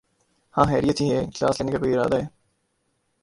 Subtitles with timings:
[0.55, 2.25] ہاں خیریت ہی ہے۔۔۔ کلاس لینے کا کوئی ارادہ ہے؟